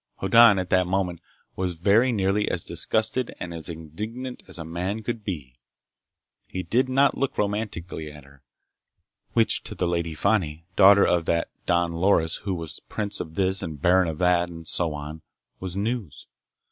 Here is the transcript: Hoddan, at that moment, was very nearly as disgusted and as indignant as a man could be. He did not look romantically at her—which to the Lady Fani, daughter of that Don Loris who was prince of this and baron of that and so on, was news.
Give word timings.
Hoddan, 0.19 0.57
at 0.57 0.71
that 0.71 0.87
moment, 0.87 1.21
was 1.55 1.75
very 1.75 2.11
nearly 2.11 2.49
as 2.49 2.63
disgusted 2.63 3.35
and 3.39 3.53
as 3.53 3.69
indignant 3.69 4.41
as 4.47 4.57
a 4.57 4.65
man 4.65 5.03
could 5.03 5.23
be. 5.23 5.53
He 6.47 6.63
did 6.63 6.89
not 6.89 7.19
look 7.19 7.37
romantically 7.37 8.11
at 8.11 8.23
her—which 8.25 9.61
to 9.61 9.75
the 9.75 9.87
Lady 9.87 10.15
Fani, 10.15 10.65
daughter 10.75 11.05
of 11.05 11.25
that 11.25 11.51
Don 11.67 11.91
Loris 11.93 12.37
who 12.37 12.55
was 12.55 12.79
prince 12.89 13.19
of 13.19 13.35
this 13.35 13.61
and 13.61 13.79
baron 13.79 14.07
of 14.07 14.17
that 14.17 14.49
and 14.49 14.67
so 14.67 14.95
on, 14.95 15.21
was 15.59 15.77
news. 15.77 16.25